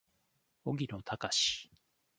[0.65, 1.69] 荻野貴司